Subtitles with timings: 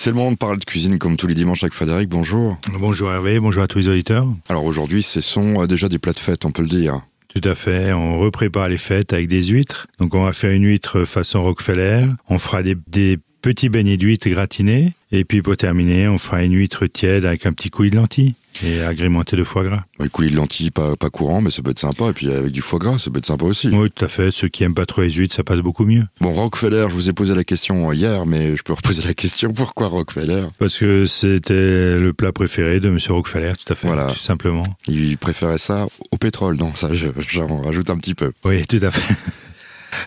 [0.00, 2.08] C'est le moment de parler de cuisine comme tous les dimanches avec Frédéric.
[2.08, 2.56] Bonjour.
[2.78, 4.28] Bonjour Hervé, bonjour à tous les auditeurs.
[4.48, 7.02] Alors aujourd'hui, ce sont euh, déjà des plats de fête, on peut le dire.
[7.26, 9.88] Tout à fait, on reprépare les fêtes avec des huîtres.
[9.98, 12.06] Donc on va faire une huître façon Rockefeller.
[12.28, 14.92] On fera des, des petits beignets d'huîtres gratinés.
[15.10, 18.36] Et puis pour terminer, on fera une huître tiède avec un petit coulis de lentilles
[18.64, 19.84] et agrémenté de foie gras.
[20.00, 22.08] Les coulis de lentilles, pas, pas courant, mais ça peut être sympa.
[22.08, 23.68] Et puis avec du foie gras, ça peut être sympa aussi.
[23.68, 24.30] Oui, tout à fait.
[24.30, 26.04] Ceux qui aiment pas trop les huîtres, ça passe beaucoup mieux.
[26.20, 29.52] Bon, Rockefeller, je vous ai posé la question hier, mais je peux reposer la question.
[29.52, 30.44] Pourquoi Rockefeller?
[30.58, 34.06] Parce que c'était le plat préféré de Monsieur Rockefeller, tout à fait, Voilà.
[34.06, 34.64] tout simplement.
[34.86, 36.56] Il préférait ça au pétrole.
[36.56, 38.32] Non, ça, je- j'en rajoute un petit peu.
[38.44, 39.14] Oui, tout à fait.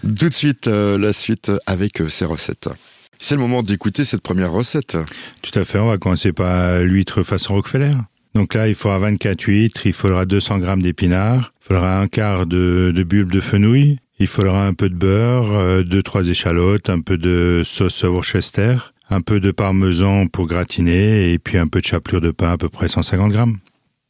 [0.03, 2.69] Tout de suite, euh, la suite avec euh, ces recettes.
[3.17, 4.95] C'est le moment d'écouter cette première recette.
[5.41, 7.93] Tout à fait, on va commencer par l'huître façon Rockefeller.
[8.33, 12.45] Donc là, il faudra 24 huîtres, il faudra 200 grammes d'épinards, il faudra un quart
[12.45, 17.01] de, bulbe de fenouil, il faudra un peu de beurre, euh, deux trois échalotes, un
[17.01, 18.77] peu de sauce Worcester,
[19.09, 22.57] un peu de parmesan pour gratiner et puis un peu de chapelure de pain, à
[22.57, 23.57] peu près 150 grammes.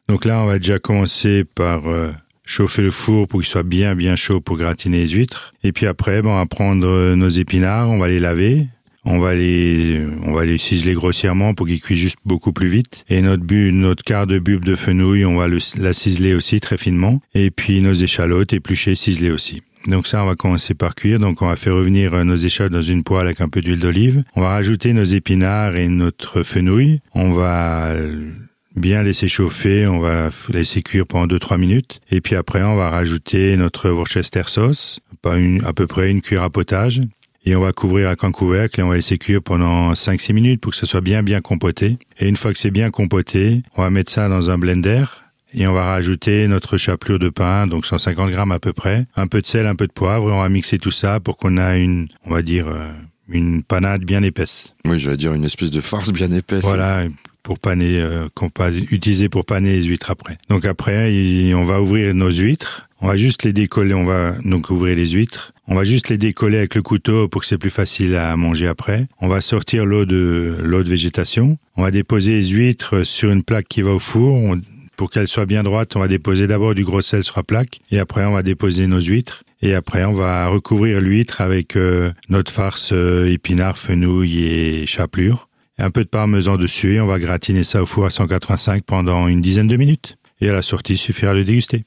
[0.07, 2.11] Donc là, on va déjà commencer par euh,
[2.45, 5.53] chauffer le four pour qu'il soit bien bien chaud pour gratiner les huîtres.
[5.63, 8.67] Et puis après, bon, on va prendre euh, nos épinards, on va les laver,
[9.05, 13.03] on va les, on va les ciseler grossièrement pour qu'ils cuisent juste beaucoup plus vite.
[13.09, 16.77] Et notre bu, notre quart de bulbe de fenouil, on va la ciseler aussi très
[16.77, 17.21] finement.
[17.33, 19.61] Et puis nos échalotes épluchées, ciselées aussi.
[19.87, 21.19] Donc ça, on va commencer par cuire.
[21.19, 23.79] Donc on va faire revenir euh, nos échalotes dans une poêle avec un peu d'huile
[23.79, 24.23] d'olive.
[24.35, 27.01] On va rajouter nos épinards et notre fenouil.
[27.15, 28.29] On va euh,
[28.75, 32.01] bien laisser chauffer, on va laisser cuire pendant 2-3 minutes.
[32.11, 36.21] Et puis après, on va rajouter notre Worcester sauce, pas une, à peu près une
[36.21, 37.01] cuillère à potage.
[37.45, 40.61] Et on va couvrir avec un couvercle et on va laisser cuire pendant 5-6 minutes
[40.61, 41.97] pour que ça soit bien bien compoté.
[42.19, 45.05] Et une fois que c'est bien compoté, on va mettre ça dans un blender
[45.53, 49.27] et on va rajouter notre chapelure de pain, donc 150 grammes à peu près, un
[49.27, 51.57] peu de sel, un peu de poivre et on va mixer tout ça pour qu'on
[51.57, 52.91] ait une, on va dire, euh,
[53.27, 54.73] une panade bien épaisse.
[54.85, 56.63] Oui, j'allais dire une espèce de farce bien épaisse.
[56.63, 57.05] Voilà,
[57.43, 60.37] pour paner, euh, qu'on va utiliser pour paner les huîtres après.
[60.49, 62.87] Donc après, on va ouvrir nos huîtres.
[63.01, 63.95] On va juste les décoller.
[63.95, 65.53] On va donc ouvrir les huîtres.
[65.71, 68.67] On va juste les décoller avec le couteau pour que c'est plus facile à manger
[68.67, 69.07] après.
[69.21, 71.57] On va sortir l'eau de l'eau de végétation.
[71.77, 74.57] On va déposer les huîtres sur une plaque qui va au four.
[74.97, 77.79] Pour qu'elles soient bien droites, on va déposer d'abord du gros sel sur la plaque
[77.89, 79.45] et après on va déposer nos huîtres.
[79.61, 85.47] Et après, on va recouvrir l'huître avec euh, notre farce euh, épinards, fenouil et chapelure
[85.77, 89.29] un peu de parmesan dessus et on va gratiner ça au four à 185 pendant
[89.29, 90.17] une dizaine de minutes.
[90.41, 91.85] Et à la sortie, il suffira de déguster.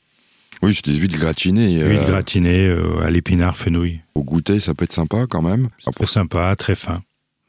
[0.63, 1.83] Oui, c'est des huîtres gratinées.
[1.83, 4.01] euh, Huile gratinée euh, à l'épinard fenouil.
[4.15, 5.69] au goûter, ça peut être sympa quand même.
[5.81, 7.03] Ah, Très pour, sympa, très fin.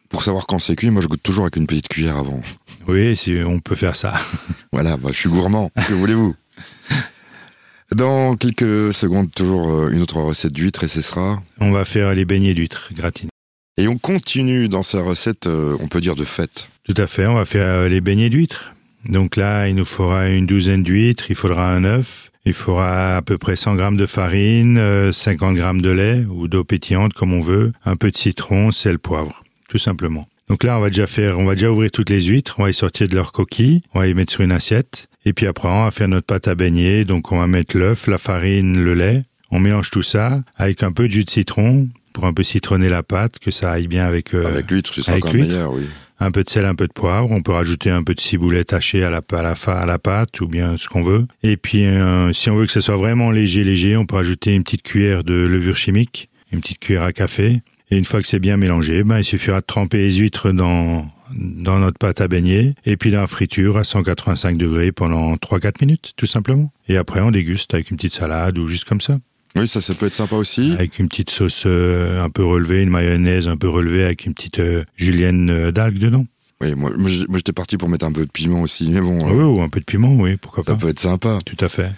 [0.10, 2.42] pour savoir quand c'est cuit, moi je goûte toujours avec une petite cuillère avant.
[2.88, 4.14] Oui, si on peut faire ça.
[4.74, 5.72] Voilà, bah, je suis gourmand.
[5.88, 6.36] que voulez-vous?
[7.96, 11.42] Dans quelques secondes, toujours euh, une autre recette d'huîtres et ce sera.
[11.62, 13.30] On va faire les beignets d'huîtres gratinées.
[13.78, 16.70] Et on continue dans sa recette, on peut dire de fête.
[16.84, 18.74] Tout à fait, on va faire les beignets d'huîtres.
[19.10, 23.22] Donc là, il nous faudra une douzaine d'huîtres, il faudra un œuf, il faudra à
[23.22, 27.34] peu près 100 grammes de farine, euh, 50 grammes de lait ou d'eau pétillante comme
[27.34, 30.28] on veut, un peu de citron, sel, poivre, tout simplement.
[30.48, 32.68] Donc là, on va déjà faire, on va déjà ouvrir toutes les huîtres, on va
[32.68, 35.68] les sortir de leur coquille, on va les mettre sur une assiette, et puis après,
[35.68, 37.04] on va faire notre pâte à beigner.
[37.04, 40.92] Donc on va mettre l'œuf, la farine, le lait, on mélange tout ça avec un
[40.92, 44.06] peu de jus de citron pour un peu citronner la pâte, que ça aille bien
[44.06, 45.84] avec, euh, avec l'huître, ce sera avec encore meilleur, oui.
[46.26, 47.32] Un peu de sel, un peu de poivre.
[47.32, 50.42] On peut rajouter un peu de ciboulette hachée à la, à la, à la pâte
[50.42, 51.26] ou bien ce qu'on veut.
[51.44, 54.56] Et puis, euh, si on veut que ça soit vraiment léger, léger, on peut rajouter
[54.56, 57.62] une petite cuillère de levure chimique, une petite cuillère à café.
[57.92, 61.08] Et une fois que c'est bien mélangé, ben, il suffira de tremper les huîtres dans,
[61.36, 65.82] dans notre pâte à beigner et puis dans la friture à 185 degrés pendant 3-4
[65.82, 66.72] minutes, tout simplement.
[66.88, 69.20] Et après, on déguste avec une petite salade ou juste comme ça.
[69.56, 70.74] Oui, ça, ça peut être sympa aussi.
[70.74, 74.34] Avec une petite sauce euh, un peu relevée, une mayonnaise un peu relevée avec une
[74.34, 76.26] petite euh, julienne euh, d'algues dedans.
[76.62, 79.40] Oui, moi, moi, j'étais parti pour mettre un peu de piment aussi, mais bon, Oui,
[79.40, 80.78] euh, ou un peu de piment, oui, pourquoi ça pas.
[80.82, 81.38] peut être sympa.
[81.46, 81.92] Tout à fait.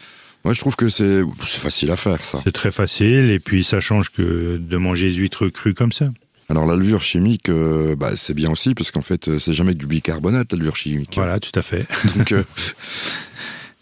[0.46, 2.42] Moi, je trouve que c'est facile à faire, ça.
[2.44, 6.10] C'est très facile et puis ça change que de manger des huîtres crues comme ça.
[6.50, 9.80] Alors, la levure chimique, euh, bah, c'est bien aussi, parce qu'en fait, c'est jamais que
[9.80, 11.12] du bicarbonate, la levure chimique.
[11.16, 11.86] Voilà, tout à fait.
[12.16, 12.44] Donc, euh,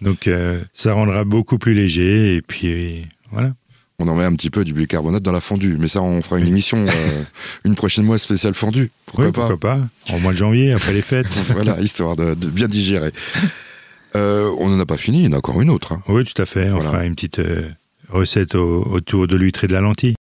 [0.01, 3.53] Donc euh, ça rendra beaucoup plus léger et puis voilà.
[3.99, 5.77] On en met un petit peu du bicarbonate dans la fondue.
[5.79, 7.23] Mais ça, on fera une émission, euh,
[7.65, 8.91] une prochaine mois spéciale fondue.
[9.05, 11.27] Pourquoi Oui, pas pourquoi pas Au mois de janvier, après les fêtes.
[11.53, 13.11] Voilà, histoire de, de bien digérer.
[14.15, 15.93] Euh, on n'en a pas fini, il y en a encore une autre.
[15.93, 16.01] hein.
[16.07, 16.69] oui, tout à fait.
[16.69, 16.89] On Voilà.
[16.91, 17.69] fera une petite euh,
[18.09, 20.15] recette au- autour de l'huître et de la lentille.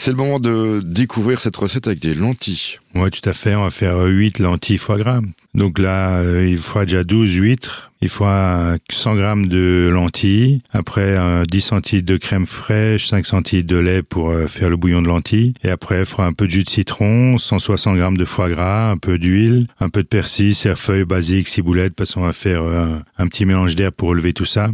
[0.00, 2.78] C'est le moment de découvrir cette recette avec des lentilles.
[2.94, 3.56] Oui, tout à fait.
[3.56, 5.20] On va faire 8 lentilles foie gras.
[5.54, 7.90] Donc là, euh, il faut déjà 12 huîtres.
[8.00, 10.62] Il faut 100 grammes de lentilles.
[10.72, 11.18] Après,
[11.50, 15.08] 10 centilitres de crème fraîche, 5 centilitres de lait pour euh, faire le bouillon de
[15.08, 15.52] lentilles.
[15.64, 18.92] Et après, il faudra un peu de jus de citron, 160 grammes de foie gras,
[18.92, 23.00] un peu d'huile, un peu de persil, cerfeuil, basique, ciboulette, parce qu'on va faire euh,
[23.18, 24.70] un petit mélange d'air pour relever tout ça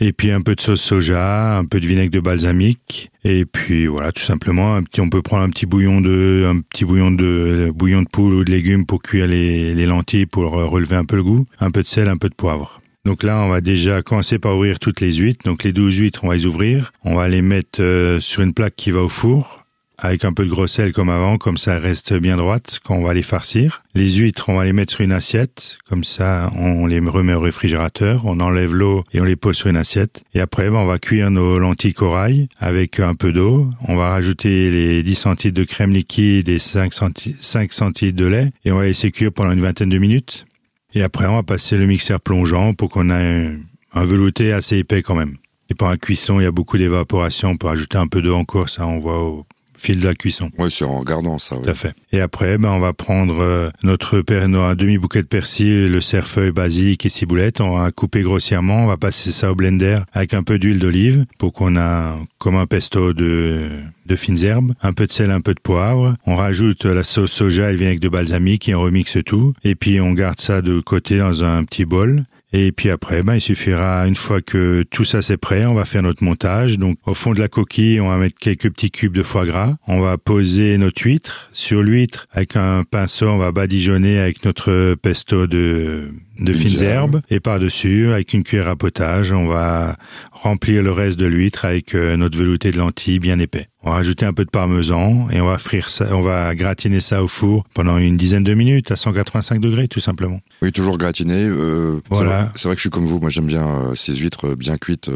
[0.00, 3.86] et puis un peu de sauce soja, un peu de vinaigre de balsamique, et puis
[3.86, 7.10] voilà, tout simplement, un petit, on peut prendre un petit bouillon de, un petit bouillon
[7.10, 11.04] de, bouillon de poule ou de légumes pour cuire les, les lentilles pour relever un
[11.04, 12.80] peu le goût, un peu de sel, un peu de poivre.
[13.06, 15.44] Donc là, on va déjà commencer par ouvrir toutes les huîtres.
[15.44, 16.92] Donc les 12 huîtres, on va les ouvrir.
[17.04, 19.65] On va les mettre euh, sur une plaque qui va au four
[19.98, 23.02] avec un peu de gros sel comme avant, comme ça reste bien droite quand on
[23.02, 23.82] va les farcir.
[23.94, 27.40] Les huîtres, on va les mettre sur une assiette, comme ça on les remet au
[27.40, 30.22] réfrigérateur, on enlève l'eau et on les pose sur une assiette.
[30.34, 33.70] Et après, ben, on va cuire nos lentilles corail avec un peu d'eau.
[33.88, 38.72] On va rajouter les 10 centilitres de crème liquide et 5 centilitres de lait et
[38.72, 40.46] on va laisser cuire pendant une vingtaine de minutes.
[40.94, 43.52] Et après, on va passer le mixeur plongeant pour qu'on ait
[43.92, 45.36] un velouté assez épais quand même.
[45.68, 47.50] Et pendant la cuisson, il y a beaucoup d'évaporation.
[47.50, 49.46] On peut rajouter un peu d'eau encore, ça on voit au
[49.76, 50.50] fil de la cuisson.
[50.58, 51.56] Oui, c'est en regardant ça.
[51.56, 51.94] Tout à fait.
[52.12, 56.50] Et après, ben, on va prendre euh, notre un demi bouquet de persil, le cerfeuil,
[56.50, 57.60] basilic et ciboulette.
[57.60, 58.84] On va couper grossièrement.
[58.84, 62.56] On va passer ça au blender avec un peu d'huile d'olive pour qu'on a comme
[62.56, 63.68] un pesto de
[64.06, 66.14] de fines herbes, un peu de sel, un peu de poivre.
[66.26, 69.52] On rajoute la sauce soja et le vinaigre de balsamique et on remixe tout.
[69.64, 72.24] Et puis on garde ça de côté dans un petit bol.
[72.58, 75.84] Et puis après, ben, il suffira, une fois que tout ça c'est prêt, on va
[75.84, 76.78] faire notre montage.
[76.78, 79.76] Donc, au fond de la coquille, on va mettre quelques petits cubes de foie gras.
[79.86, 81.50] On va poser notre huître.
[81.52, 87.20] Sur l'huître, avec un pinceau, on va badigeonner avec notre pesto de, de fines herbes.
[87.30, 89.96] Et par-dessus, avec une cuillère à potage, on va
[90.32, 93.68] remplir le reste de l'huître avec euh, notre velouté de lentilles bien épais.
[93.82, 97.00] On va rajouter un peu de parmesan et on va frire ça, on va gratiner
[97.00, 100.40] ça au four pendant une dizaine de minutes à 185 degrés tout simplement.
[100.62, 101.44] Oui, toujours gratiné.
[101.44, 102.52] Euh, voilà.
[102.56, 103.20] C'est vrai, que je suis comme vous.
[103.20, 105.10] Moi, j'aime bien euh, ces huîtres bien cuites.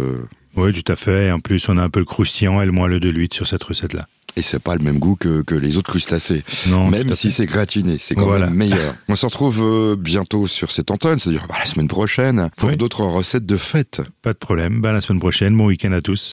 [0.57, 1.27] Oui, tout à fait.
[1.27, 3.47] Et en plus, on a un peu le croustillant et le moelleux de l'huître sur
[3.47, 4.07] cette recette-là.
[4.41, 6.43] Et c'est pas le même goût que, que les autres crustacés.
[6.69, 8.95] Non, même si c'est gratiné, c'est quand même meilleur.
[9.07, 13.05] On se retrouve euh, bientôt sur cette antenne, c'est-à-dire bah, la semaine prochaine, pour d'autres
[13.05, 14.01] recettes de fête.
[14.23, 14.81] Pas de problème.
[14.81, 16.29] Bah, la semaine prochaine, bon week-end à tous.